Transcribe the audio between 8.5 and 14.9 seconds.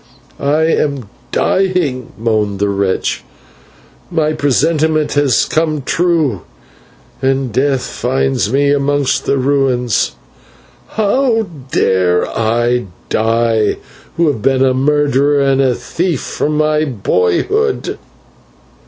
me amongst ruins. How dare I die who have been a